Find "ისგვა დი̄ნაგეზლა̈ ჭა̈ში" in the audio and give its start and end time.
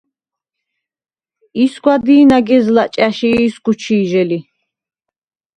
1.63-3.29